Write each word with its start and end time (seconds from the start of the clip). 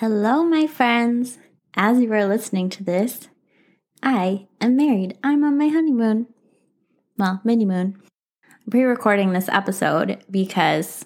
Hello, 0.00 0.42
my 0.42 0.66
friends. 0.66 1.36
As 1.76 2.00
you 2.00 2.10
are 2.14 2.24
listening 2.24 2.70
to 2.70 2.82
this, 2.82 3.28
I 4.02 4.46
am 4.58 4.74
married. 4.74 5.18
I'm 5.22 5.44
on 5.44 5.58
my 5.58 5.68
honeymoon. 5.68 6.26
Well, 7.18 7.42
mini 7.44 7.66
moon. 7.66 8.00
I'm 8.42 8.70
pre 8.70 8.84
recording 8.84 9.34
this 9.34 9.50
episode 9.50 10.24
because 10.30 11.04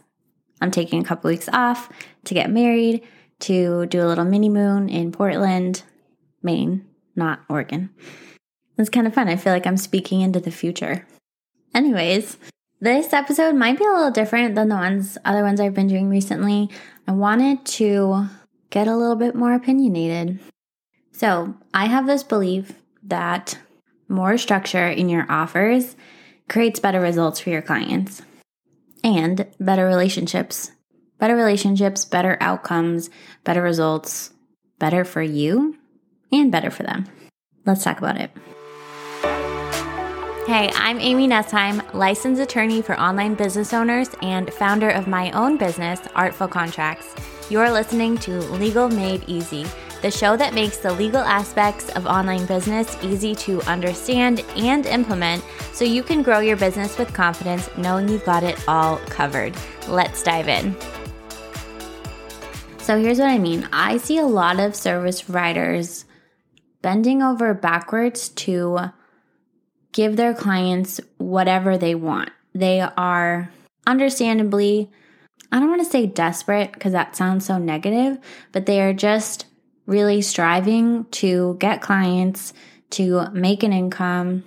I'm 0.60 0.70
taking 0.70 1.02
a 1.02 1.04
couple 1.04 1.28
weeks 1.28 1.48
off 1.52 1.90
to 2.22 2.34
get 2.34 2.52
married, 2.52 3.02
to 3.40 3.86
do 3.86 4.00
a 4.00 4.06
little 4.06 4.24
mini 4.24 4.48
moon 4.48 4.88
in 4.88 5.10
Portland, 5.10 5.82
Maine, 6.40 6.86
not 7.16 7.40
Oregon. 7.48 7.90
It's 8.78 8.90
kind 8.90 9.08
of 9.08 9.14
fun. 9.14 9.26
I 9.26 9.34
feel 9.34 9.52
like 9.52 9.66
I'm 9.66 9.76
speaking 9.76 10.20
into 10.20 10.38
the 10.38 10.52
future. 10.52 11.04
Anyways, 11.74 12.38
this 12.80 13.12
episode 13.12 13.56
might 13.56 13.76
be 13.76 13.84
a 13.84 13.88
little 13.88 14.12
different 14.12 14.54
than 14.54 14.68
the 14.68 14.76
ones 14.76 15.18
other 15.24 15.42
ones 15.42 15.58
I've 15.58 15.74
been 15.74 15.88
doing 15.88 16.08
recently. 16.08 16.70
I 17.08 17.12
wanted 17.12 17.66
to 17.66 18.28
get 18.74 18.88
a 18.88 18.96
little 18.96 19.14
bit 19.14 19.36
more 19.36 19.54
opinionated. 19.54 20.40
So, 21.12 21.54
I 21.72 21.86
have 21.86 22.08
this 22.08 22.24
belief 22.24 22.72
that 23.04 23.56
more 24.08 24.36
structure 24.36 24.88
in 24.88 25.08
your 25.08 25.26
offers 25.28 25.94
creates 26.48 26.80
better 26.80 27.00
results 27.00 27.38
for 27.38 27.50
your 27.50 27.62
clients 27.62 28.22
and 29.04 29.46
better 29.60 29.86
relationships. 29.86 30.72
Better 31.20 31.36
relationships, 31.36 32.04
better 32.04 32.36
outcomes, 32.40 33.10
better 33.44 33.62
results, 33.62 34.32
better 34.80 35.04
for 35.04 35.22
you 35.22 35.78
and 36.32 36.50
better 36.50 36.70
for 36.70 36.82
them. 36.82 37.06
Let's 37.64 37.84
talk 37.84 37.98
about 37.98 38.20
it. 38.20 38.32
Hey, 40.48 40.72
I'm 40.74 40.98
Amy 40.98 41.28
Nessheim, 41.28 41.94
licensed 41.94 42.42
attorney 42.42 42.82
for 42.82 42.98
online 42.98 43.34
business 43.34 43.72
owners 43.72 44.10
and 44.20 44.52
founder 44.52 44.90
of 44.90 45.06
my 45.06 45.30
own 45.30 45.58
business, 45.58 46.00
Artful 46.16 46.48
Contracts. 46.48 47.14
You're 47.50 47.70
listening 47.70 48.16
to 48.18 48.40
Legal 48.52 48.88
Made 48.88 49.22
Easy, 49.26 49.66
the 50.00 50.10
show 50.10 50.34
that 50.34 50.54
makes 50.54 50.78
the 50.78 50.94
legal 50.94 51.20
aspects 51.20 51.90
of 51.90 52.06
online 52.06 52.46
business 52.46 52.96
easy 53.02 53.34
to 53.34 53.60
understand 53.70 54.40
and 54.56 54.86
implement 54.86 55.44
so 55.74 55.84
you 55.84 56.02
can 56.02 56.22
grow 56.22 56.38
your 56.38 56.56
business 56.56 56.96
with 56.96 57.12
confidence 57.12 57.68
knowing 57.76 58.08
you've 58.08 58.24
got 58.24 58.44
it 58.44 58.58
all 58.66 58.96
covered. 59.10 59.54
Let's 59.88 60.22
dive 60.22 60.48
in. 60.48 60.74
So, 62.78 62.98
here's 62.98 63.18
what 63.18 63.28
I 63.28 63.38
mean 63.38 63.68
I 63.74 63.98
see 63.98 64.16
a 64.16 64.26
lot 64.26 64.58
of 64.58 64.74
service 64.74 65.20
providers 65.20 66.06
bending 66.80 67.22
over 67.22 67.52
backwards 67.52 68.30
to 68.30 68.90
give 69.92 70.16
their 70.16 70.32
clients 70.32 70.98
whatever 71.18 71.76
they 71.76 71.94
want. 71.94 72.30
They 72.54 72.80
are 72.80 73.50
understandably, 73.86 74.90
I 75.54 75.60
don't 75.60 75.70
want 75.70 75.84
to 75.84 75.88
say 75.88 76.06
desperate 76.06 76.72
because 76.72 76.90
that 76.92 77.14
sounds 77.14 77.46
so 77.46 77.58
negative, 77.58 78.18
but 78.50 78.66
they 78.66 78.80
are 78.80 78.92
just 78.92 79.46
really 79.86 80.20
striving 80.20 81.04
to 81.12 81.56
get 81.60 81.80
clients, 81.80 82.52
to 82.90 83.30
make 83.30 83.62
an 83.62 83.72
income, 83.72 84.42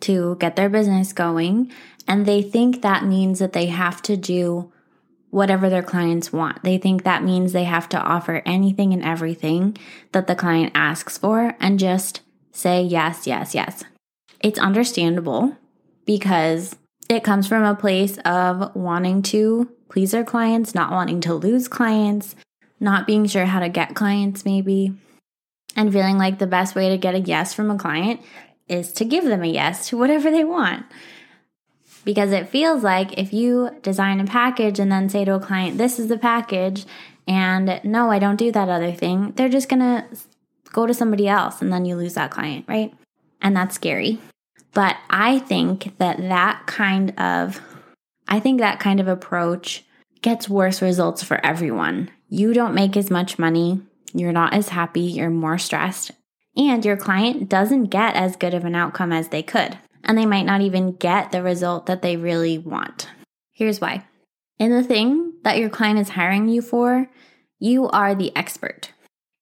to 0.00 0.36
get 0.40 0.56
their 0.56 0.68
business 0.68 1.12
going. 1.12 1.70
And 2.08 2.26
they 2.26 2.42
think 2.42 2.82
that 2.82 3.04
means 3.04 3.38
that 3.38 3.52
they 3.52 3.66
have 3.66 4.02
to 4.02 4.16
do 4.16 4.72
whatever 5.30 5.70
their 5.70 5.84
clients 5.84 6.32
want. 6.32 6.64
They 6.64 6.78
think 6.78 7.04
that 7.04 7.22
means 7.22 7.52
they 7.52 7.62
have 7.62 7.88
to 7.90 8.00
offer 8.00 8.42
anything 8.44 8.92
and 8.92 9.04
everything 9.04 9.76
that 10.10 10.26
the 10.26 10.34
client 10.34 10.72
asks 10.74 11.16
for 11.16 11.54
and 11.60 11.78
just 11.78 12.22
say 12.50 12.82
yes, 12.82 13.24
yes, 13.24 13.54
yes. 13.54 13.84
It's 14.40 14.58
understandable 14.58 15.56
because 16.06 16.74
it 17.08 17.22
comes 17.22 17.46
from 17.46 17.62
a 17.62 17.76
place 17.76 18.18
of 18.24 18.74
wanting 18.74 19.22
to 19.22 19.70
please 19.90 20.12
their 20.12 20.24
clients, 20.24 20.74
not 20.74 20.92
wanting 20.92 21.20
to 21.20 21.34
lose 21.34 21.68
clients, 21.68 22.34
not 22.78 23.06
being 23.06 23.26
sure 23.26 23.44
how 23.44 23.60
to 23.60 23.68
get 23.68 23.94
clients, 23.94 24.44
maybe, 24.44 24.94
and 25.76 25.92
feeling 25.92 26.16
like 26.16 26.38
the 26.38 26.46
best 26.46 26.74
way 26.74 26.88
to 26.88 26.96
get 26.96 27.14
a 27.14 27.20
yes 27.20 27.52
from 27.52 27.70
a 27.70 27.78
client 27.78 28.20
is 28.68 28.92
to 28.92 29.04
give 29.04 29.24
them 29.24 29.42
a 29.42 29.46
yes 29.46 29.88
to 29.88 29.98
whatever 29.98 30.30
they 30.30 30.44
want. 30.44 30.86
Because 32.04 32.32
it 32.32 32.48
feels 32.48 32.82
like 32.82 33.18
if 33.18 33.32
you 33.32 33.70
design 33.82 34.20
a 34.20 34.24
package 34.24 34.78
and 34.78 34.90
then 34.90 35.10
say 35.10 35.24
to 35.24 35.34
a 35.34 35.40
client, 35.40 35.76
This 35.76 35.98
is 35.98 36.08
the 36.08 36.16
package, 36.16 36.86
and 37.28 37.80
no, 37.84 38.10
I 38.10 38.18
don't 38.18 38.36
do 38.36 38.50
that 38.52 38.68
other 38.68 38.92
thing, 38.92 39.32
they're 39.32 39.50
just 39.50 39.68
gonna 39.68 40.08
go 40.72 40.86
to 40.86 40.94
somebody 40.94 41.28
else 41.28 41.60
and 41.60 41.72
then 41.72 41.84
you 41.84 41.96
lose 41.96 42.14
that 42.14 42.30
client, 42.30 42.64
right? 42.68 42.94
And 43.42 43.56
that's 43.56 43.74
scary. 43.74 44.18
But 44.72 44.96
I 45.10 45.40
think 45.40 45.98
that 45.98 46.18
that 46.18 46.66
kind 46.66 47.18
of 47.18 47.60
I 48.30 48.38
think 48.38 48.60
that 48.60 48.78
kind 48.78 49.00
of 49.00 49.08
approach 49.08 49.84
gets 50.22 50.48
worse 50.48 50.82
results 50.82 51.22
for 51.22 51.44
everyone. 51.44 52.10
You 52.28 52.52
don't 52.52 52.74
make 52.74 52.96
as 52.96 53.10
much 53.10 53.38
money, 53.38 53.80
you're 54.12 54.32
not 54.32 54.54
as 54.54 54.70
happy, 54.70 55.02
you're 55.02 55.30
more 55.30 55.58
stressed, 55.58 56.12
and 56.56 56.84
your 56.84 56.96
client 56.96 57.48
doesn't 57.48 57.84
get 57.84 58.16
as 58.16 58.36
good 58.36 58.54
of 58.54 58.64
an 58.64 58.74
outcome 58.74 59.12
as 59.12 59.28
they 59.28 59.42
could. 59.42 59.78
And 60.04 60.16
they 60.16 60.26
might 60.26 60.46
not 60.46 60.62
even 60.62 60.92
get 60.92 61.30
the 61.30 61.42
result 61.42 61.86
that 61.86 62.02
they 62.02 62.16
really 62.16 62.58
want. 62.58 63.08
Here's 63.52 63.80
why. 63.80 64.06
In 64.58 64.70
the 64.70 64.82
thing 64.82 65.34
that 65.44 65.58
your 65.58 65.70
client 65.70 65.98
is 65.98 66.10
hiring 66.10 66.48
you 66.48 66.62
for, 66.62 67.08
you 67.58 67.88
are 67.88 68.14
the 68.14 68.34
expert. 68.34 68.92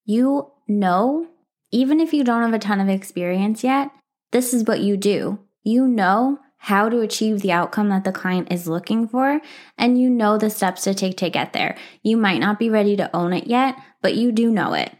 You 0.05 0.51
know, 0.67 1.27
even 1.71 1.99
if 1.99 2.13
you 2.13 2.23
don't 2.23 2.43
have 2.43 2.53
a 2.53 2.59
ton 2.59 2.79
of 2.79 2.89
experience 2.89 3.63
yet, 3.63 3.91
this 4.31 4.53
is 4.53 4.65
what 4.65 4.81
you 4.81 4.97
do. 4.97 5.39
You 5.63 5.87
know 5.87 6.39
how 6.59 6.89
to 6.89 6.99
achieve 6.99 7.41
the 7.41 7.51
outcome 7.51 7.89
that 7.89 8.03
the 8.03 8.11
client 8.11 8.51
is 8.51 8.67
looking 8.67 9.07
for, 9.07 9.41
and 9.77 9.99
you 9.99 10.09
know 10.09 10.37
the 10.37 10.49
steps 10.49 10.83
to 10.83 10.93
take 10.93 11.17
to 11.17 11.29
get 11.29 11.53
there. 11.53 11.77
You 12.03 12.17
might 12.17 12.39
not 12.39 12.59
be 12.59 12.69
ready 12.69 12.95
to 12.97 13.15
own 13.15 13.33
it 13.33 13.47
yet, 13.47 13.75
but 14.01 14.15
you 14.15 14.31
do 14.31 14.51
know 14.51 14.73
it. 14.73 14.93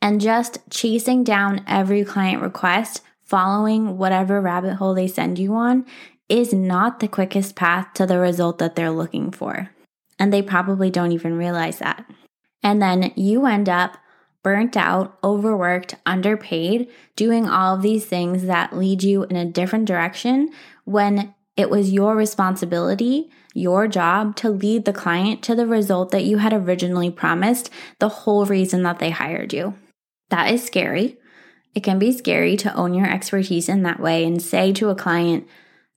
And 0.00 0.20
just 0.20 0.58
chasing 0.70 1.24
down 1.24 1.64
every 1.66 2.04
client 2.04 2.42
request, 2.42 3.02
following 3.22 3.98
whatever 3.98 4.40
rabbit 4.40 4.74
hole 4.74 4.94
they 4.94 5.08
send 5.08 5.38
you 5.38 5.54
on, 5.54 5.84
is 6.28 6.52
not 6.52 7.00
the 7.00 7.08
quickest 7.08 7.56
path 7.56 7.88
to 7.94 8.06
the 8.06 8.18
result 8.18 8.58
that 8.58 8.76
they're 8.76 8.90
looking 8.90 9.30
for. 9.30 9.70
And 10.18 10.32
they 10.32 10.42
probably 10.42 10.90
don't 10.90 11.12
even 11.12 11.36
realize 11.36 11.78
that. 11.80 12.04
And 12.62 12.80
then 12.80 13.12
you 13.16 13.46
end 13.46 13.68
up 13.68 13.98
burnt 14.44 14.76
out, 14.76 15.18
overworked, 15.24 15.96
underpaid, 16.06 16.88
doing 17.16 17.48
all 17.48 17.74
of 17.74 17.82
these 17.82 18.04
things 18.04 18.44
that 18.44 18.76
lead 18.76 19.02
you 19.02 19.24
in 19.24 19.34
a 19.34 19.44
different 19.44 19.86
direction 19.86 20.50
when 20.84 21.34
it 21.56 21.70
was 21.70 21.90
your 21.90 22.14
responsibility, 22.14 23.30
your 23.54 23.88
job 23.88 24.36
to 24.36 24.50
lead 24.50 24.84
the 24.84 24.92
client 24.92 25.42
to 25.42 25.54
the 25.54 25.66
result 25.66 26.10
that 26.10 26.24
you 26.24 26.38
had 26.38 26.52
originally 26.52 27.10
promised, 27.10 27.70
the 27.98 28.08
whole 28.08 28.44
reason 28.44 28.82
that 28.82 28.98
they 28.98 29.10
hired 29.10 29.52
you. 29.52 29.74
That 30.30 30.52
is 30.52 30.62
scary. 30.62 31.16
It 31.74 31.82
can 31.82 31.98
be 31.98 32.12
scary 32.12 32.56
to 32.58 32.74
own 32.74 32.94
your 32.94 33.06
expertise 33.06 33.68
in 33.68 33.82
that 33.84 34.00
way 34.00 34.24
and 34.24 34.42
say 34.42 34.72
to 34.74 34.90
a 34.90 34.94
client, 34.94 35.48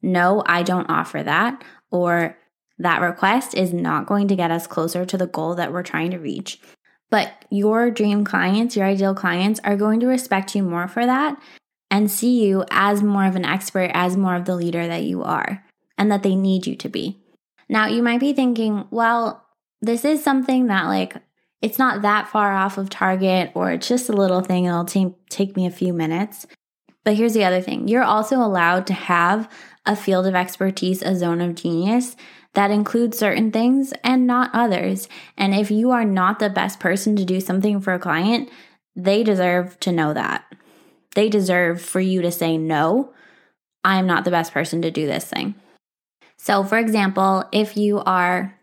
no, 0.02 0.44
I 0.46 0.64
don't 0.64 0.90
offer 0.90 1.22
that, 1.22 1.64
or 1.92 2.38
that 2.80 3.02
request 3.02 3.56
is 3.56 3.74
not 3.74 4.06
going 4.06 4.28
to 4.28 4.36
get 4.36 4.52
us 4.52 4.68
closer 4.68 5.06
to 5.06 5.18
the 5.18 5.28
goal 5.28 5.56
that 5.56 5.74
we're 5.74 5.84
trying 5.84 6.12
to 6.12 6.20
reach. 6.20 6.60
But 7.10 7.46
your 7.50 7.90
dream 7.90 8.26
clients, 8.26 8.76
your 8.76 8.86
ideal 8.86 9.16
clients, 9.16 9.60
are 9.64 9.78
going 9.78 10.00
to 10.02 10.08
respect 10.08 10.56
you 10.56 10.64
more 10.64 10.88
for 10.88 11.06
that 11.06 11.42
and 11.90 12.12
see 12.12 12.44
you 12.44 12.66
as 12.70 13.02
more 13.02 13.26
of 13.26 13.36
an 13.36 13.46
expert, 13.46 13.92
as 13.94 14.18
more 14.18 14.36
of 14.36 14.46
the 14.46 14.56
leader 14.56 14.88
that 14.88 15.04
you 15.04 15.24
are, 15.24 15.64
and 15.98 16.12
that 16.12 16.24
they 16.24 16.36
need 16.36 16.68
you 16.68 16.76
to 16.76 16.90
be. 16.90 17.18
Now, 17.70 17.88
you 17.88 18.04
might 18.04 18.20
be 18.20 18.34
thinking, 18.34 18.86
well, 18.92 19.46
this 19.82 20.04
is 20.04 20.24
something 20.24 20.68
that, 20.68 20.86
like, 20.86 21.16
it's 21.62 21.80
not 21.80 22.02
that 22.02 22.28
far 22.28 22.54
off 22.54 22.78
of 22.78 22.90
target, 22.90 23.52
or 23.56 23.72
it's 23.72 23.88
just 23.88 24.10
a 24.10 24.14
little 24.14 24.42
thing, 24.42 24.66
it'll 24.66 24.86
take, 24.86 25.14
take 25.30 25.56
me 25.56 25.66
a 25.66 25.72
few 25.72 25.94
minutes. 25.94 26.46
But 27.04 27.16
here's 27.16 27.34
the 27.34 27.46
other 27.46 27.62
thing 27.62 27.88
you're 27.88 28.04
also 28.04 28.36
allowed 28.38 28.86
to 28.88 28.94
have 28.94 29.50
a 29.86 29.96
field 29.96 30.28
of 30.28 30.36
expertise, 30.36 31.02
a 31.02 31.16
zone 31.16 31.40
of 31.40 31.56
genius 31.56 32.18
that 32.58 32.72
includes 32.72 33.20
certain 33.20 33.52
things 33.52 33.94
and 34.04 34.26
not 34.26 34.50
others. 34.52 35.08
And 35.38 35.54
if 35.54 35.70
you 35.70 35.92
are 35.92 36.04
not 36.04 36.40
the 36.40 36.50
best 36.50 36.80
person 36.80 37.16
to 37.16 37.24
do 37.24 37.40
something 37.40 37.80
for 37.80 37.94
a 37.94 38.00
client, 38.00 38.50
they 38.96 39.22
deserve 39.22 39.80
to 39.82 39.92
know 39.92 40.12
that. 40.16 40.44
They 41.14 41.30
deserve 41.30 41.80
for 41.80 42.00
you 42.00 42.24
to 42.24 42.32
say, 42.32 42.58
no, 42.58 43.14
I'm 43.84 44.08
not 44.08 44.26
the 44.26 44.32
best 44.32 44.54
person 44.54 44.82
to 44.82 44.90
do 44.90 45.06
this 45.06 45.26
thing. 45.26 45.54
So, 46.38 46.64
for 46.64 46.80
example, 46.80 47.44
if 47.52 47.78
you 47.78 48.00
are 48.00 48.58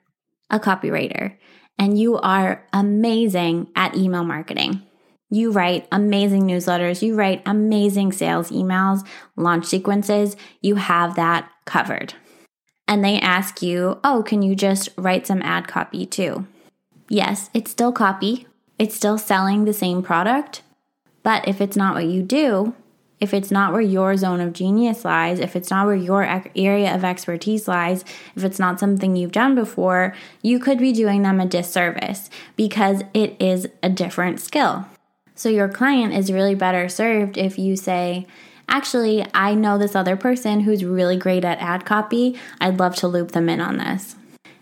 a 0.51 0.59
copywriter 0.59 1.37
and 1.79 1.97
you 1.97 2.19
are 2.19 2.67
amazing 2.73 3.69
at 3.77 3.97
email 3.97 4.25
marketing, 4.25 4.83
you 5.31 5.53
write 5.53 5.87
amazing 5.93 6.49
newsletters, 6.49 7.01
you 7.01 7.15
write 7.15 7.43
amazing 7.47 8.11
sales 8.11 8.51
emails, 8.51 9.07
launch 9.37 9.67
sequences, 9.67 10.35
you 10.61 10.75
have 10.75 11.15
that 11.15 11.49
covered 11.65 12.15
and 12.87 13.05
they 13.05 13.21
ask 13.21 13.63
you, 13.63 13.99
oh, 14.05 14.23
can 14.23 14.43
you 14.43 14.55
just 14.55 14.89
write 14.97 15.27
some 15.27 15.43
ad 15.43 15.69
copy 15.69 16.07
too? 16.07 16.47
Yes, 17.09 17.51
it's 17.55 17.71
still 17.71 17.93
copy, 17.93 18.47
it's 18.79 18.95
still 18.95 19.19
selling 19.19 19.65
the 19.65 19.73
same 19.73 20.03
product. 20.03 20.63
But 21.23 21.47
if 21.49 21.61
it's 21.61 21.77
not 21.77 21.95
what 21.95 22.07
you 22.07 22.23
do, 22.23 22.75
if 23.21 23.33
it's 23.33 23.51
not 23.51 23.73
where 23.73 23.81
your 23.81 24.17
zone 24.17 24.41
of 24.41 24.53
genius 24.53 25.05
lies, 25.05 25.39
if 25.39 25.57
it's 25.57 25.71
not 25.71 25.87
where 25.87 25.95
your 25.95 26.25
area 26.55 26.95
of 26.95 27.05
expertise 27.05 27.67
lies, 27.67 28.05
if 28.37 28.45
it's 28.45 28.59
not 28.59 28.79
something 28.79 29.17
you've 29.17 29.33
done 29.33 29.55
before, 29.55 30.15
you 30.43 30.59
could 30.59 30.79
be 30.79 30.93
doing 30.93 31.23
them 31.23 31.41
a 31.41 31.47
disservice 31.47 32.29
because 32.57 33.03
it 33.15 33.41
is 33.41 33.69
a 33.83 33.89
different 33.89 34.41
skill. 34.41 34.87
So 35.35 35.49
your 35.49 35.69
client 35.69 36.13
is 36.13 36.33
really 36.33 36.55
better 36.55 36.89
served 36.89 37.39
if 37.39 37.59
you 37.59 37.77
say, 37.77 38.27
Actually, 38.69 39.27
I 39.35 39.55
know 39.55 39.79
this 39.79 39.95
other 39.95 40.17
person 40.17 40.61
who's 40.61 40.85
really 40.85 41.17
great 41.17 41.45
at 41.45 41.59
ad 41.59 41.85
copy. 41.85 42.39
I'd 42.61 42.79
love 42.79 42.97
to 42.97 43.09
loop 43.09 43.33
them 43.33 43.49
in 43.49 43.61
on 43.61 43.77
this. 43.79 44.17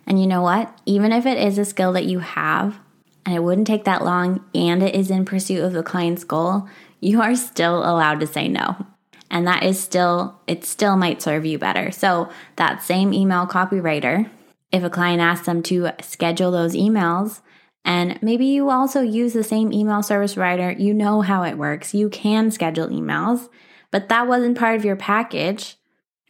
And 0.06 0.20
you 0.20 0.26
know 0.26 0.42
what? 0.42 0.76
Even 0.84 1.12
if 1.12 1.26
it 1.26 1.38
is 1.38 1.58
a 1.58 1.64
skill 1.64 1.92
that 1.92 2.06
you 2.06 2.18
have, 2.18 2.78
and 3.24 3.34
it 3.34 3.42
wouldn't 3.42 3.66
take 3.66 3.84
that 3.84 4.04
long, 4.04 4.44
and 4.54 4.82
it 4.82 4.94
is 4.94 5.10
in 5.10 5.24
pursuit 5.24 5.62
of 5.62 5.72
the 5.72 5.82
client's 5.82 6.24
goal, 6.24 6.68
you 7.00 7.20
are 7.22 7.36
still 7.36 7.78
allowed 7.78 8.20
to 8.20 8.26
say 8.26 8.48
no. 8.48 8.86
And 9.30 9.46
that 9.46 9.62
is 9.62 9.80
still, 9.80 10.38
it 10.46 10.64
still 10.64 10.96
might 10.96 11.22
serve 11.22 11.46
you 11.46 11.58
better. 11.58 11.90
So, 11.90 12.28
that 12.56 12.82
same 12.82 13.14
email 13.14 13.46
copywriter, 13.46 14.28
if 14.70 14.82
a 14.82 14.90
client 14.90 15.22
asks 15.22 15.46
them 15.46 15.62
to 15.64 15.90
schedule 16.00 16.50
those 16.50 16.74
emails, 16.74 17.40
and 17.84 18.18
maybe 18.22 18.46
you 18.46 18.70
also 18.70 19.00
use 19.00 19.32
the 19.32 19.42
same 19.42 19.72
email 19.72 20.02
service 20.02 20.36
writer, 20.36 20.70
you 20.72 20.94
know 20.94 21.20
how 21.20 21.42
it 21.42 21.58
works. 21.58 21.94
You 21.94 22.08
can 22.08 22.50
schedule 22.50 22.88
emails, 22.88 23.48
but 23.92 24.08
that 24.08 24.26
wasn't 24.26 24.58
part 24.58 24.74
of 24.74 24.84
your 24.84 24.96
package, 24.96 25.76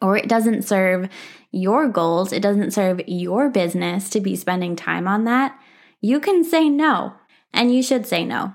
or 0.02 0.18
it 0.18 0.28
doesn't 0.28 0.62
serve 0.62 1.08
your 1.50 1.88
goals, 1.88 2.32
it 2.32 2.42
doesn't 2.42 2.72
serve 2.72 3.00
your 3.06 3.48
business 3.48 4.10
to 4.10 4.20
be 4.20 4.36
spending 4.36 4.76
time 4.76 5.08
on 5.08 5.24
that, 5.24 5.58
you 6.02 6.20
can 6.20 6.44
say 6.44 6.68
no, 6.68 7.14
and 7.54 7.74
you 7.74 7.82
should 7.82 8.06
say 8.06 8.24
no. 8.24 8.52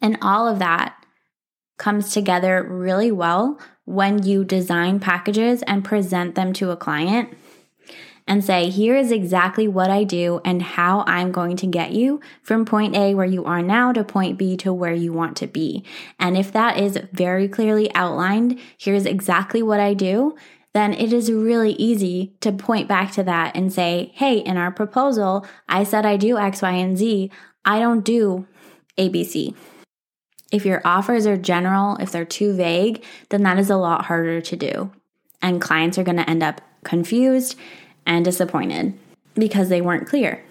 And 0.00 0.18
all 0.20 0.46
of 0.46 0.60
that 0.60 0.94
comes 1.78 2.12
together 2.12 2.62
really 2.62 3.10
well 3.10 3.58
when 3.84 4.22
you 4.22 4.44
design 4.44 5.00
packages 5.00 5.62
and 5.62 5.84
present 5.84 6.34
them 6.34 6.52
to 6.52 6.70
a 6.70 6.76
client 6.76 7.36
and 8.26 8.42
say, 8.42 8.70
here 8.70 8.96
is 8.96 9.12
exactly 9.12 9.68
what 9.68 9.90
I 9.90 10.04
do 10.04 10.40
and 10.44 10.62
how 10.62 11.04
I'm 11.06 11.30
going 11.30 11.56
to 11.58 11.66
get 11.66 11.92
you 11.92 12.20
from 12.42 12.64
point 12.64 12.96
A, 12.96 13.14
where 13.14 13.26
you 13.26 13.44
are 13.44 13.62
now, 13.62 13.92
to 13.92 14.02
point 14.02 14.38
B, 14.38 14.56
to 14.58 14.72
where 14.72 14.94
you 14.94 15.12
want 15.12 15.36
to 15.38 15.46
be. 15.46 15.84
And 16.18 16.36
if 16.36 16.50
that 16.52 16.78
is 16.78 16.98
very 17.12 17.48
clearly 17.48 17.94
outlined, 17.94 18.58
here's 18.78 19.04
exactly 19.04 19.62
what 19.62 19.78
I 19.80 19.92
do, 19.92 20.36
then 20.72 20.94
it 20.94 21.12
is 21.12 21.30
really 21.30 21.72
easy 21.72 22.34
to 22.40 22.50
point 22.50 22.88
back 22.88 23.12
to 23.12 23.22
that 23.22 23.54
and 23.54 23.72
say, 23.72 24.10
hey, 24.14 24.38
in 24.38 24.56
our 24.56 24.72
proposal, 24.72 25.46
I 25.68 25.84
said 25.84 26.06
I 26.06 26.16
do 26.16 26.38
X, 26.38 26.62
Y, 26.62 26.70
and 26.70 26.96
Z. 26.96 27.30
I 27.64 27.78
don't 27.78 28.04
do 28.04 28.46
ABC. 28.98 29.54
If 30.50 30.64
your 30.64 30.80
offers 30.84 31.26
are 31.26 31.36
general, 31.36 31.96
if 31.96 32.10
they're 32.10 32.24
too 32.24 32.54
vague, 32.54 33.04
then 33.28 33.42
that 33.42 33.58
is 33.58 33.70
a 33.70 33.76
lot 33.76 34.06
harder 34.06 34.40
to 34.40 34.56
do. 34.56 34.92
And 35.42 35.60
clients 35.60 35.98
are 35.98 36.04
going 36.04 36.16
to 36.16 36.28
end 36.28 36.42
up 36.42 36.60
confused 36.84 37.56
and 38.06 38.24
disappointed 38.24 38.94
because 39.34 39.68
they 39.68 39.80
weren't 39.80 40.08
clear. 40.08 40.42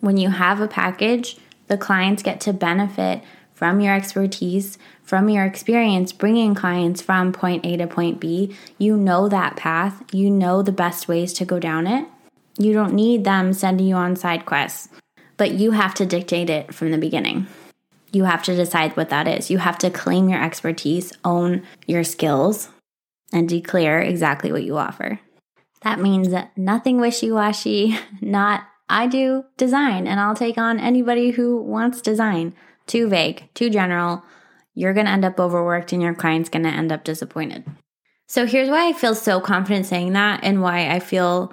When 0.00 0.16
you 0.16 0.30
have 0.30 0.60
a 0.60 0.68
package, 0.68 1.36
the 1.66 1.76
clients 1.76 2.22
get 2.22 2.40
to 2.42 2.52
benefit 2.52 3.22
from 3.52 3.80
your 3.80 3.94
expertise, 3.94 4.78
from 5.02 5.28
your 5.28 5.44
experience 5.44 6.12
bringing 6.12 6.54
clients 6.54 7.02
from 7.02 7.32
point 7.32 7.66
A 7.66 7.76
to 7.76 7.86
point 7.86 8.18
B. 8.18 8.56
You 8.78 8.96
know 8.96 9.28
that 9.28 9.56
path, 9.56 10.02
you 10.12 10.30
know 10.30 10.62
the 10.62 10.72
best 10.72 11.08
ways 11.08 11.32
to 11.34 11.44
go 11.44 11.58
down 11.58 11.86
it. 11.86 12.08
You 12.56 12.72
don't 12.72 12.94
need 12.94 13.24
them 13.24 13.52
sending 13.52 13.86
you 13.86 13.94
on 13.94 14.16
side 14.16 14.46
quests, 14.46 14.88
but 15.36 15.52
you 15.52 15.72
have 15.72 15.94
to 15.94 16.06
dictate 16.06 16.48
it 16.48 16.74
from 16.74 16.90
the 16.90 16.98
beginning. 16.98 17.46
You 18.12 18.24
have 18.24 18.42
to 18.44 18.56
decide 18.56 18.96
what 18.96 19.10
that 19.10 19.28
is. 19.28 19.50
You 19.50 19.58
have 19.58 19.78
to 19.78 19.90
claim 19.90 20.28
your 20.28 20.42
expertise, 20.42 21.12
own 21.24 21.62
your 21.86 22.02
skills, 22.02 22.70
and 23.32 23.48
declare 23.48 24.00
exactly 24.00 24.50
what 24.50 24.64
you 24.64 24.78
offer. 24.78 25.20
That 25.82 25.98
means 25.98 26.34
nothing 26.56 27.00
wishy 27.00 27.30
washy, 27.30 27.98
not 28.20 28.64
I 28.88 29.06
do 29.06 29.44
design 29.56 30.06
and 30.06 30.18
I'll 30.18 30.34
take 30.34 30.58
on 30.58 30.80
anybody 30.80 31.30
who 31.30 31.62
wants 31.62 32.00
design. 32.00 32.54
Too 32.86 33.08
vague, 33.08 33.48
too 33.54 33.70
general, 33.70 34.24
you're 34.74 34.94
going 34.94 35.06
to 35.06 35.12
end 35.12 35.24
up 35.24 35.38
overworked 35.38 35.92
and 35.92 36.02
your 36.02 36.14
client's 36.14 36.48
going 36.48 36.64
to 36.64 36.70
end 36.70 36.90
up 36.90 37.04
disappointed. 37.04 37.64
So 38.26 38.46
here's 38.46 38.68
why 38.68 38.88
I 38.88 38.92
feel 38.92 39.14
so 39.14 39.40
confident 39.40 39.86
saying 39.86 40.12
that 40.14 40.40
and 40.42 40.62
why 40.62 40.88
I 40.88 41.00
feel 41.00 41.52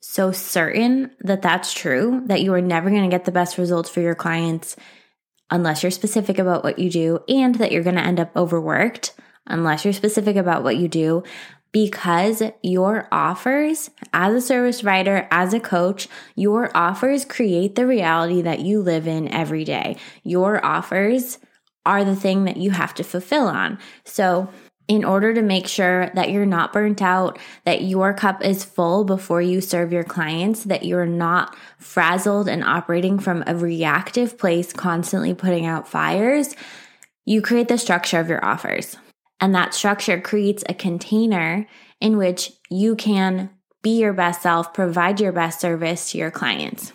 so 0.00 0.32
certain 0.32 1.10
that 1.20 1.42
that's 1.42 1.72
true, 1.72 2.22
that 2.26 2.42
you 2.42 2.52
are 2.52 2.60
never 2.60 2.90
going 2.90 3.02
to 3.02 3.14
get 3.14 3.24
the 3.24 3.32
best 3.32 3.56
results 3.56 3.88
for 3.88 4.00
your 4.00 4.14
clients 4.14 4.76
unless 5.50 5.82
you're 5.82 5.90
specific 5.90 6.38
about 6.38 6.64
what 6.64 6.78
you 6.78 6.90
do, 6.90 7.20
and 7.28 7.54
that 7.56 7.72
you're 7.72 7.82
going 7.82 7.96
to 7.96 8.04
end 8.04 8.20
up 8.20 8.34
overworked 8.36 9.14
unless 9.46 9.84
you're 9.84 9.92
specific 9.92 10.36
about 10.36 10.62
what 10.62 10.76
you 10.76 10.88
do 10.88 11.22
because 11.74 12.40
your 12.62 13.08
offers 13.10 13.90
as 14.12 14.32
a 14.32 14.40
service 14.40 14.84
writer, 14.84 15.26
as 15.32 15.52
a 15.52 15.58
coach, 15.58 16.06
your 16.36 16.70
offers 16.72 17.24
create 17.24 17.74
the 17.74 17.84
reality 17.84 18.40
that 18.42 18.60
you 18.60 18.80
live 18.80 19.08
in 19.08 19.26
every 19.26 19.64
day. 19.64 19.96
Your 20.22 20.64
offers 20.64 21.40
are 21.84 22.04
the 22.04 22.14
thing 22.14 22.44
that 22.44 22.58
you 22.58 22.70
have 22.70 22.94
to 22.94 23.02
fulfill 23.02 23.48
on. 23.48 23.80
So, 24.04 24.48
in 24.86 25.02
order 25.04 25.34
to 25.34 25.42
make 25.42 25.66
sure 25.66 26.10
that 26.14 26.30
you're 26.30 26.46
not 26.46 26.72
burnt 26.72 27.02
out, 27.02 27.40
that 27.64 27.82
your 27.82 28.12
cup 28.12 28.44
is 28.44 28.64
full 28.64 29.02
before 29.04 29.42
you 29.42 29.60
serve 29.60 29.92
your 29.92 30.04
clients, 30.04 30.64
that 30.64 30.84
you're 30.84 31.06
not 31.06 31.56
frazzled 31.78 32.48
and 32.48 32.62
operating 32.62 33.18
from 33.18 33.42
a 33.46 33.56
reactive 33.56 34.38
place, 34.38 34.72
constantly 34.72 35.34
putting 35.34 35.66
out 35.66 35.88
fires, 35.88 36.54
you 37.24 37.42
create 37.42 37.66
the 37.66 37.78
structure 37.78 38.20
of 38.20 38.28
your 38.28 38.44
offers. 38.44 38.96
And 39.40 39.54
that 39.54 39.74
structure 39.74 40.20
creates 40.20 40.64
a 40.68 40.74
container 40.74 41.66
in 42.00 42.16
which 42.16 42.52
you 42.70 42.96
can 42.96 43.50
be 43.82 44.00
your 44.00 44.12
best 44.12 44.42
self, 44.42 44.72
provide 44.72 45.20
your 45.20 45.32
best 45.32 45.60
service 45.60 46.10
to 46.12 46.18
your 46.18 46.30
clients 46.30 46.92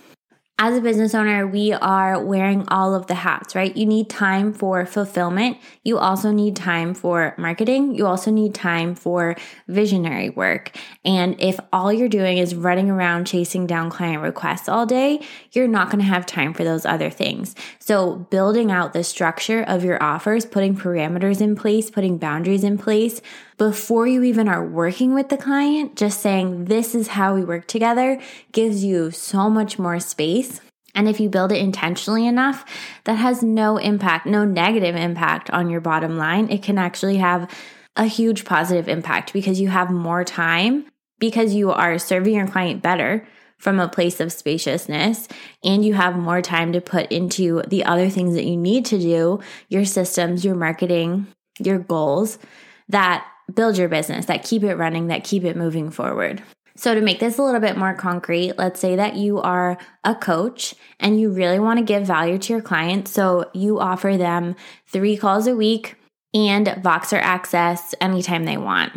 as 0.61 0.77
a 0.77 0.81
business 0.81 1.15
owner, 1.15 1.47
we 1.47 1.71
are 1.71 2.21
wearing 2.21 2.67
all 2.67 2.93
of 2.93 3.07
the 3.07 3.15
hats, 3.15 3.55
right? 3.55 3.75
You 3.77 3.85
need 3.85 4.09
time 4.09 4.51
for 4.53 4.85
fulfillment. 4.85 5.57
You 5.85 5.97
also 5.97 6.31
need 6.31 6.57
time 6.57 6.93
for 6.93 7.33
marketing. 7.37 7.95
You 7.95 8.05
also 8.05 8.29
need 8.29 8.53
time 8.53 8.93
for 8.93 9.37
visionary 9.69 10.29
work. 10.29 10.75
And 11.05 11.39
if 11.39 11.61
all 11.71 11.93
you're 11.93 12.09
doing 12.09 12.39
is 12.39 12.55
running 12.55 12.89
around 12.89 13.25
chasing 13.25 13.67
down 13.67 13.89
client 13.89 14.21
requests 14.21 14.67
all 14.67 14.85
day, 14.85 15.21
you're 15.53 15.69
not 15.69 15.89
going 15.89 15.99
to 15.99 16.05
have 16.05 16.25
time 16.25 16.53
for 16.53 16.65
those 16.65 16.85
other 16.85 17.09
things. 17.09 17.55
So 17.79 18.27
building 18.29 18.69
out 18.69 18.91
the 18.91 19.05
structure 19.05 19.63
of 19.63 19.85
your 19.85 20.03
offers, 20.03 20.45
putting 20.45 20.75
parameters 20.75 21.39
in 21.39 21.55
place, 21.55 21.89
putting 21.89 22.17
boundaries 22.17 22.65
in 22.65 22.77
place, 22.77 23.21
before 23.59 24.07
you 24.07 24.23
even 24.23 24.47
are 24.47 24.65
working 24.65 25.13
with 25.13 25.27
the 25.27 25.37
client, 25.37 25.95
just 25.95 26.21
saying, 26.21 26.65
this 26.65 26.95
is 26.95 27.09
how 27.09 27.35
we 27.35 27.43
work 27.43 27.67
together 27.67 28.19
gives 28.53 28.83
you 28.83 29.11
so 29.11 29.49
much 29.49 29.77
more 29.77 29.99
space. 29.99 30.61
And 30.95 31.07
if 31.09 31.19
you 31.19 31.29
build 31.29 31.51
it 31.51 31.61
intentionally 31.61 32.25
enough, 32.25 32.65
that 33.03 33.15
has 33.15 33.43
no 33.43 33.77
impact, 33.77 34.25
no 34.25 34.45
negative 34.45 34.95
impact 34.95 35.51
on 35.51 35.69
your 35.69 35.81
bottom 35.81 36.17
line. 36.17 36.49
It 36.49 36.63
can 36.63 36.77
actually 36.77 37.17
have 37.17 37.51
a 37.97 38.05
huge 38.05 38.45
positive 38.45 38.87
impact 38.87 39.33
because 39.33 39.59
you 39.59 39.67
have 39.67 39.91
more 39.91 40.23
time 40.23 40.85
because 41.19 41.53
you 41.53 41.69
are 41.69 41.99
serving 41.99 42.35
your 42.35 42.47
client 42.47 42.81
better 42.81 43.27
from 43.57 43.77
a 43.77 43.89
place 43.89 44.21
of 44.21 44.31
spaciousness 44.31 45.27
and 45.65 45.83
you 45.83 45.95
have 45.95 46.15
more 46.15 46.41
time 46.41 46.71
to 46.71 46.79
put 46.79 47.11
into 47.11 47.61
the 47.67 47.83
other 47.83 48.09
things 48.09 48.35
that 48.35 48.45
you 48.45 48.55
need 48.55 48.85
to 48.85 48.97
do, 48.97 49.41
your 49.67 49.83
systems, 49.83 50.45
your 50.45 50.55
marketing, 50.55 51.27
your 51.59 51.77
goals 51.77 52.39
that 52.87 53.25
build 53.53 53.77
your 53.77 53.89
business, 53.89 54.25
that 54.25 54.43
keep 54.43 54.63
it 54.63 54.75
running, 54.75 55.07
that 55.07 55.23
keep 55.23 55.43
it 55.43 55.57
moving 55.57 55.89
forward. 55.91 56.41
So, 56.75 56.95
to 56.95 57.01
make 57.01 57.19
this 57.19 57.37
a 57.37 57.43
little 57.43 57.59
bit 57.59 57.77
more 57.77 57.93
concrete, 57.93 58.53
let's 58.57 58.79
say 58.79 58.95
that 58.95 59.15
you 59.15 59.39
are 59.39 59.77
a 60.05 60.15
coach 60.15 60.75
and 60.99 61.19
you 61.19 61.29
really 61.29 61.59
want 61.59 61.79
to 61.79 61.85
give 61.85 62.07
value 62.07 62.37
to 62.37 62.53
your 62.53 62.61
clients. 62.61 63.11
So, 63.11 63.49
you 63.53 63.79
offer 63.79 64.15
them 64.15 64.55
three 64.87 65.17
calls 65.17 65.45
a 65.45 65.55
week 65.55 65.95
and 66.33 66.67
Voxer 66.67 67.19
access 67.21 67.93
anytime 67.99 68.45
they 68.45 68.57
want. 68.57 68.93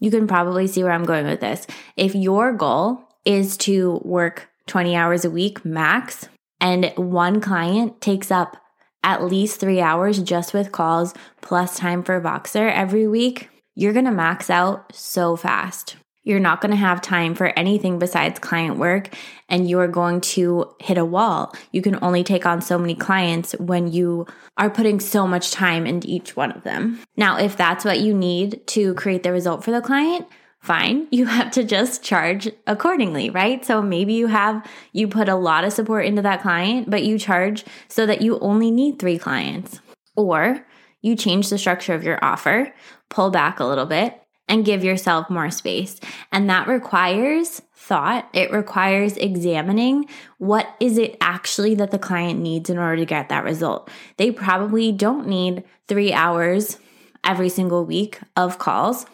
You 0.00 0.10
can 0.10 0.26
probably 0.26 0.66
see 0.66 0.82
where 0.82 0.92
I'm 0.92 1.04
going 1.04 1.26
with 1.26 1.40
this. 1.40 1.66
If 1.96 2.14
your 2.14 2.52
goal 2.52 3.02
is 3.24 3.56
to 3.58 4.00
work 4.04 4.48
20 4.66 4.96
hours 4.96 5.24
a 5.24 5.30
week 5.30 5.64
max, 5.64 6.28
and 6.60 6.92
one 6.96 7.40
client 7.40 8.00
takes 8.00 8.30
up 8.30 8.56
at 9.02 9.22
least 9.22 9.60
three 9.60 9.80
hours 9.80 10.20
just 10.20 10.52
with 10.52 10.72
calls 10.72 11.14
plus 11.40 11.76
time 11.76 12.02
for 12.02 12.20
Voxer 12.20 12.72
every 12.72 13.06
week, 13.06 13.50
you're 13.76 13.92
going 13.92 14.06
to 14.06 14.10
max 14.10 14.50
out 14.50 14.94
so 14.94 15.36
fast. 15.36 15.96
You're 16.24 16.40
not 16.40 16.60
going 16.60 16.72
to 16.72 16.76
have 16.76 17.00
time 17.00 17.36
for 17.36 17.56
anything 17.56 18.00
besides 18.00 18.40
client 18.40 18.78
work 18.78 19.14
and 19.48 19.70
you 19.70 19.78
are 19.78 19.86
going 19.86 20.20
to 20.22 20.74
hit 20.80 20.98
a 20.98 21.04
wall. 21.04 21.54
You 21.70 21.82
can 21.82 22.02
only 22.02 22.24
take 22.24 22.44
on 22.44 22.60
so 22.60 22.78
many 22.78 22.96
clients 22.96 23.52
when 23.60 23.86
you 23.86 24.26
are 24.56 24.68
putting 24.68 24.98
so 24.98 25.24
much 25.28 25.52
time 25.52 25.86
into 25.86 26.08
each 26.08 26.34
one 26.34 26.50
of 26.50 26.64
them. 26.64 26.98
Now, 27.16 27.38
if 27.38 27.56
that's 27.56 27.84
what 27.84 28.00
you 28.00 28.12
need 28.12 28.66
to 28.68 28.94
create 28.94 29.22
the 29.22 29.30
result 29.30 29.62
for 29.62 29.70
the 29.70 29.80
client, 29.80 30.26
fine. 30.60 31.06
You 31.12 31.26
have 31.26 31.52
to 31.52 31.62
just 31.62 32.02
charge 32.02 32.50
accordingly, 32.66 33.30
right? 33.30 33.64
So 33.64 33.80
maybe 33.80 34.14
you 34.14 34.26
have, 34.26 34.66
you 34.92 35.06
put 35.06 35.28
a 35.28 35.36
lot 35.36 35.62
of 35.62 35.72
support 35.72 36.06
into 36.06 36.22
that 36.22 36.42
client, 36.42 36.90
but 36.90 37.04
you 37.04 37.20
charge 37.20 37.64
so 37.86 38.04
that 38.04 38.20
you 38.20 38.40
only 38.40 38.72
need 38.72 38.98
three 38.98 39.18
clients. 39.18 39.80
Or 40.16 40.66
you 41.06 41.16
change 41.16 41.48
the 41.48 41.58
structure 41.58 41.94
of 41.94 42.02
your 42.02 42.18
offer, 42.22 42.72
pull 43.08 43.30
back 43.30 43.60
a 43.60 43.64
little 43.64 43.86
bit, 43.86 44.20
and 44.48 44.64
give 44.64 44.84
yourself 44.84 45.30
more 45.30 45.50
space. 45.50 46.00
And 46.32 46.50
that 46.50 46.68
requires 46.68 47.62
thought. 47.74 48.28
It 48.32 48.50
requires 48.50 49.16
examining 49.16 50.08
what 50.38 50.68
is 50.80 50.98
it 50.98 51.16
actually 51.20 51.76
that 51.76 51.92
the 51.92 51.98
client 51.98 52.40
needs 52.40 52.68
in 52.68 52.78
order 52.78 52.96
to 52.96 53.04
get 53.04 53.28
that 53.28 53.44
result. 53.44 53.88
They 54.16 54.32
probably 54.32 54.90
don't 54.90 55.28
need 55.28 55.62
three 55.86 56.12
hours 56.12 56.78
every 57.22 57.48
single 57.48 57.84
week 57.84 58.18
of 58.36 58.58
calls 58.58 59.06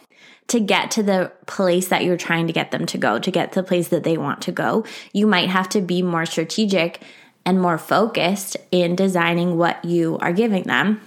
to 0.49 0.61
get 0.61 0.91
to 0.93 1.03
the 1.03 1.33
place 1.47 1.89
that 1.89 2.05
you're 2.05 2.17
trying 2.17 2.47
to 2.47 2.53
get 2.53 2.71
them 2.71 2.87
to 2.87 2.99
go, 2.99 3.19
to 3.19 3.31
get 3.31 3.53
to 3.53 3.61
the 3.61 3.67
place 3.67 3.89
that 3.89 4.05
they 4.05 4.17
want 4.17 4.43
to 4.43 4.53
go. 4.53 4.85
You 5.13 5.27
might 5.27 5.51
have 5.51 5.69
to 5.71 5.83
be 5.83 6.03
more 6.03 6.27
strategic 6.27 7.03
and 7.45 7.61
more 7.61 7.79
focused 7.79 8.57
in 8.71 8.97
designing 8.97 9.59
what 9.59 9.85
you 9.85 10.19
are 10.21 10.33
giving 10.33 10.65
them, 10.65 11.01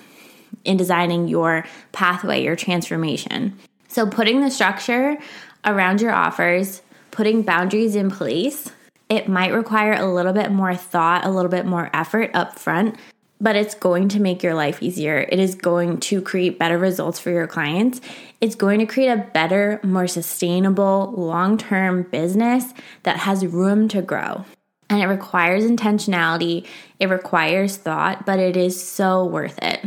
in 0.65 0.77
designing 0.77 1.27
your 1.27 1.65
pathway, 1.91 2.43
your 2.43 2.55
transformation. 2.55 3.57
So, 3.87 4.07
putting 4.07 4.41
the 4.41 4.51
structure 4.51 5.17
around 5.63 6.01
your 6.01 6.11
offers, 6.11 6.81
putting 7.11 7.43
boundaries 7.43 7.95
in 7.95 8.11
place, 8.11 8.71
it 9.09 9.27
might 9.27 9.53
require 9.53 9.93
a 9.93 10.11
little 10.11 10.33
bit 10.33 10.51
more 10.51 10.75
thought, 10.75 11.25
a 11.25 11.29
little 11.29 11.51
bit 11.51 11.65
more 11.65 11.89
effort 11.93 12.31
up 12.33 12.57
front, 12.57 12.97
but 13.39 13.55
it's 13.55 13.75
going 13.75 14.09
to 14.09 14.19
make 14.19 14.41
your 14.41 14.55
life 14.55 14.81
easier. 14.81 15.25
It 15.29 15.39
is 15.39 15.55
going 15.55 15.99
to 16.01 16.21
create 16.21 16.57
better 16.57 16.77
results 16.77 17.19
for 17.19 17.29
your 17.31 17.47
clients. 17.47 18.01
It's 18.41 18.55
going 18.55 18.79
to 18.79 18.85
create 18.85 19.09
a 19.09 19.27
better, 19.33 19.79
more 19.83 20.07
sustainable, 20.07 21.13
long 21.15 21.57
term 21.57 22.03
business 22.03 22.73
that 23.03 23.17
has 23.17 23.45
room 23.45 23.87
to 23.89 24.01
grow. 24.01 24.45
And 24.89 25.01
it 25.01 25.07
requires 25.07 25.65
intentionality, 25.65 26.65
it 26.99 27.07
requires 27.07 27.77
thought, 27.77 28.25
but 28.25 28.39
it 28.39 28.55
is 28.55 28.81
so 28.81 29.25
worth 29.25 29.57
it. 29.61 29.83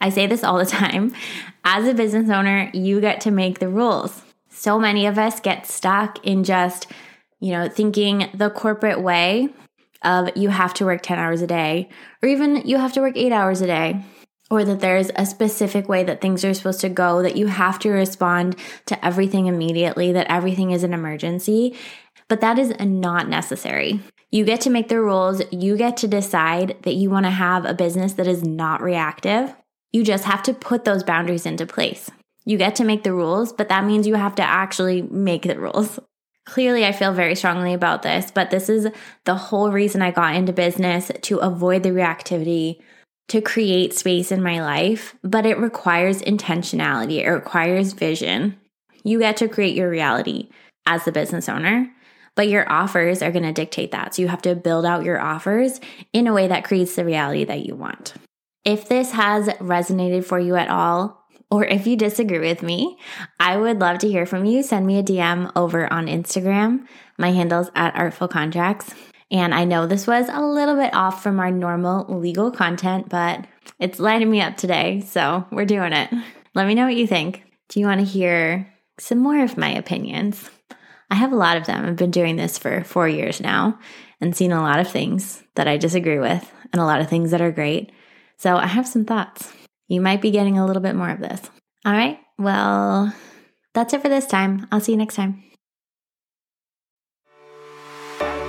I 0.00 0.10
say 0.10 0.26
this 0.26 0.44
all 0.44 0.58
the 0.58 0.66
time. 0.66 1.14
As 1.64 1.86
a 1.86 1.94
business 1.94 2.30
owner, 2.30 2.70
you 2.72 3.00
get 3.00 3.20
to 3.22 3.30
make 3.30 3.58
the 3.58 3.68
rules. 3.68 4.22
So 4.50 4.78
many 4.78 5.06
of 5.06 5.18
us 5.18 5.40
get 5.40 5.66
stuck 5.66 6.24
in 6.24 6.44
just, 6.44 6.86
you 7.40 7.52
know, 7.52 7.68
thinking 7.68 8.30
the 8.34 8.50
corporate 8.50 9.02
way 9.02 9.48
of 10.02 10.30
you 10.36 10.50
have 10.50 10.74
to 10.74 10.84
work 10.84 11.02
10 11.02 11.18
hours 11.18 11.42
a 11.42 11.46
day, 11.46 11.88
or 12.22 12.28
even 12.28 12.62
you 12.64 12.78
have 12.78 12.92
to 12.92 13.00
work 13.00 13.16
eight 13.16 13.32
hours 13.32 13.60
a 13.60 13.66
day, 13.66 14.02
or 14.50 14.64
that 14.64 14.80
there's 14.80 15.10
a 15.16 15.26
specific 15.26 15.88
way 15.88 16.04
that 16.04 16.20
things 16.20 16.44
are 16.44 16.54
supposed 16.54 16.80
to 16.80 16.88
go, 16.88 17.22
that 17.22 17.36
you 17.36 17.48
have 17.48 17.78
to 17.80 17.90
respond 17.90 18.56
to 18.86 19.04
everything 19.04 19.46
immediately, 19.46 20.12
that 20.12 20.30
everything 20.30 20.70
is 20.70 20.84
an 20.84 20.94
emergency. 20.94 21.76
But 22.28 22.40
that 22.40 22.58
is 22.58 22.72
not 22.80 23.28
necessary. 23.28 24.00
You 24.30 24.44
get 24.44 24.60
to 24.62 24.70
make 24.70 24.88
the 24.88 25.00
rules. 25.00 25.42
You 25.50 25.76
get 25.76 25.96
to 25.98 26.08
decide 26.08 26.76
that 26.82 26.94
you 26.94 27.10
want 27.10 27.26
to 27.26 27.30
have 27.30 27.64
a 27.64 27.74
business 27.74 28.14
that 28.14 28.26
is 28.26 28.42
not 28.42 28.82
reactive. 28.82 29.54
You 29.96 30.04
just 30.04 30.24
have 30.24 30.42
to 30.42 30.52
put 30.52 30.84
those 30.84 31.02
boundaries 31.02 31.46
into 31.46 31.64
place. 31.64 32.10
You 32.44 32.58
get 32.58 32.76
to 32.76 32.84
make 32.84 33.02
the 33.02 33.14
rules, 33.14 33.50
but 33.50 33.70
that 33.70 33.86
means 33.86 34.06
you 34.06 34.16
have 34.16 34.34
to 34.34 34.42
actually 34.42 35.00
make 35.00 35.44
the 35.44 35.58
rules. 35.58 35.98
Clearly, 36.44 36.84
I 36.84 36.92
feel 36.92 37.14
very 37.14 37.34
strongly 37.34 37.72
about 37.72 38.02
this, 38.02 38.30
but 38.30 38.50
this 38.50 38.68
is 38.68 38.88
the 39.24 39.34
whole 39.34 39.72
reason 39.72 40.02
I 40.02 40.10
got 40.10 40.34
into 40.34 40.52
business 40.52 41.10
to 41.22 41.38
avoid 41.38 41.82
the 41.82 41.92
reactivity, 41.92 42.78
to 43.28 43.40
create 43.40 43.94
space 43.94 44.30
in 44.30 44.42
my 44.42 44.60
life. 44.60 45.14
But 45.22 45.46
it 45.46 45.58
requires 45.58 46.20
intentionality, 46.20 47.24
it 47.24 47.30
requires 47.30 47.94
vision. 47.94 48.60
You 49.02 49.18
get 49.18 49.38
to 49.38 49.48
create 49.48 49.76
your 49.76 49.88
reality 49.88 50.50
as 50.84 51.06
the 51.06 51.10
business 51.10 51.48
owner, 51.48 51.90
but 52.34 52.48
your 52.48 52.70
offers 52.70 53.22
are 53.22 53.32
going 53.32 53.44
to 53.44 53.52
dictate 53.52 53.92
that. 53.92 54.14
So 54.14 54.20
you 54.20 54.28
have 54.28 54.42
to 54.42 54.54
build 54.54 54.84
out 54.84 55.04
your 55.04 55.18
offers 55.18 55.80
in 56.12 56.26
a 56.26 56.34
way 56.34 56.48
that 56.48 56.64
creates 56.64 56.96
the 56.96 57.04
reality 57.06 57.44
that 57.44 57.64
you 57.64 57.74
want. 57.74 58.12
If 58.66 58.88
this 58.88 59.12
has 59.12 59.46
resonated 59.60 60.24
for 60.24 60.40
you 60.40 60.56
at 60.56 60.68
all, 60.68 61.24
or 61.52 61.64
if 61.64 61.86
you 61.86 61.96
disagree 61.96 62.40
with 62.40 62.64
me, 62.64 62.98
I 63.38 63.56
would 63.56 63.78
love 63.78 63.98
to 64.00 64.08
hear 64.08 64.26
from 64.26 64.44
you. 64.44 64.64
Send 64.64 64.84
me 64.84 64.98
a 64.98 65.04
DM 65.04 65.52
over 65.54 65.90
on 65.92 66.08
Instagram. 66.08 66.84
My 67.16 67.30
handle's 67.30 67.70
at 67.76 67.94
Artful 67.94 68.28
Contracts. 68.28 68.92
And 69.30 69.54
I 69.54 69.64
know 69.64 69.86
this 69.86 70.08
was 70.08 70.28
a 70.28 70.40
little 70.40 70.74
bit 70.74 70.92
off 70.94 71.22
from 71.22 71.38
our 71.38 71.52
normal 71.52 72.18
legal 72.18 72.50
content, 72.50 73.08
but 73.08 73.46
it's 73.78 74.00
lighting 74.00 74.30
me 74.30 74.40
up 74.40 74.56
today. 74.56 75.00
So 75.06 75.46
we're 75.52 75.64
doing 75.64 75.92
it. 75.92 76.10
Let 76.56 76.66
me 76.66 76.74
know 76.74 76.86
what 76.86 76.96
you 76.96 77.06
think. 77.06 77.44
Do 77.68 77.78
you 77.78 77.86
want 77.86 78.00
to 78.00 78.04
hear 78.04 78.72
some 78.98 79.18
more 79.18 79.44
of 79.44 79.56
my 79.56 79.70
opinions? 79.70 80.50
I 81.08 81.14
have 81.14 81.30
a 81.30 81.36
lot 81.36 81.56
of 81.56 81.66
them. 81.66 81.86
I've 81.86 81.94
been 81.94 82.10
doing 82.10 82.34
this 82.34 82.58
for 82.58 82.82
four 82.82 83.08
years 83.08 83.40
now 83.40 83.78
and 84.20 84.34
seen 84.34 84.50
a 84.50 84.60
lot 84.60 84.80
of 84.80 84.90
things 84.90 85.44
that 85.54 85.68
I 85.68 85.76
disagree 85.76 86.18
with 86.18 86.52
and 86.72 86.82
a 86.82 86.84
lot 86.84 87.00
of 87.00 87.08
things 87.08 87.30
that 87.30 87.40
are 87.40 87.52
great. 87.52 87.92
So 88.38 88.56
I 88.56 88.66
have 88.66 88.86
some 88.86 89.04
thoughts. 89.04 89.52
You 89.88 90.00
might 90.00 90.20
be 90.20 90.30
getting 90.30 90.58
a 90.58 90.66
little 90.66 90.82
bit 90.82 90.94
more 90.94 91.10
of 91.10 91.20
this. 91.20 91.40
All 91.84 91.92
right. 91.92 92.18
Well, 92.38 93.14
that's 93.74 93.94
it 93.94 94.02
for 94.02 94.08
this 94.08 94.26
time. 94.26 94.66
I'll 94.70 94.80
see 94.80 94.92
you 94.92 94.98
next 94.98 95.14
time. 95.14 95.42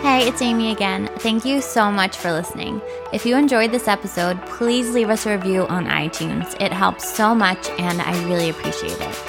Hey, 0.02 0.28
it's 0.28 0.42
Amy 0.42 0.72
again. 0.72 1.10
Thank 1.18 1.46
you 1.46 1.62
so 1.62 1.92
much 1.92 2.16
for 2.18 2.32
listening. 2.32 2.82
If 3.14 3.26
you 3.26 3.36
enjoyed 3.36 3.72
this 3.72 3.88
episode, 3.88 4.42
please 4.46 4.94
leave 4.94 5.10
us 5.10 5.26
a 5.26 5.36
review 5.36 5.68
on 5.68 5.86
iTunes. 5.86 6.60
It 6.62 6.72
helps 6.72 7.08
so 7.08 7.36
much 7.36 7.70
and 7.78 8.02
I 8.02 8.26
really 8.26 8.50
appreciate 8.50 9.00
it. 9.00 9.24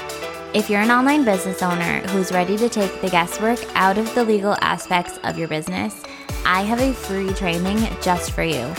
If 0.54 0.70
you're 0.70 0.80
an 0.80 0.90
online 0.90 1.24
business 1.24 1.62
owner 1.62 2.00
who's 2.08 2.32
ready 2.32 2.56
to 2.56 2.68
take 2.68 3.00
the 3.00 3.10
guesswork 3.10 3.58
out 3.74 3.98
of 3.98 4.14
the 4.14 4.24
legal 4.24 4.56
aspects 4.60 5.18
of 5.24 5.36
your 5.36 5.48
business, 5.48 6.02
I 6.46 6.62
have 6.62 6.80
a 6.80 6.94
free 6.94 7.32
training 7.34 7.86
just 8.00 8.30
for 8.30 8.42
you. 8.42 8.72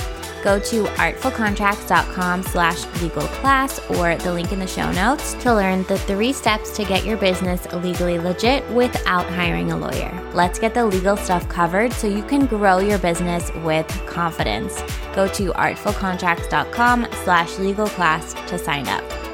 Go 0.44 0.60
to 0.60 0.84
artfulcontracts.com 0.84 2.44
slash 2.44 3.02
legal 3.02 3.28
class 3.28 3.80
or 3.92 4.16
the 4.16 4.34
link 4.34 4.52
in 4.52 4.60
the 4.60 4.68
show 4.68 4.92
notes 4.92 5.34
to 5.36 5.54
learn 5.54 5.84
the 5.84 5.98
three 6.00 6.34
steps 6.34 6.72
to 6.78 6.86
get 6.86 7.06
your 7.06 7.18
business 7.18 7.66
legally 7.74 8.20
legit 8.20 8.68
without 8.72 9.26
hiring 9.26 9.72
a 9.72 9.78
lawyer. 9.78 10.12
Let's 10.34 10.60
get 10.60 10.74
the 10.74 10.86
legal 10.86 11.18
stuff 11.18 11.48
covered 11.50 11.92
so 11.94 12.08
you 12.08 12.24
can 12.24 12.46
grow 12.46 12.80
your 12.80 13.00
business 13.00 13.52
with 13.64 13.88
confidence. 14.06 14.82
Go 15.14 15.28
to 15.30 15.52
artfulcontracts.com 15.52 17.08
slash 17.24 17.58
legal 17.58 17.88
class 17.88 18.34
to 18.50 18.58
sign 18.58 18.88
up. 18.88 19.29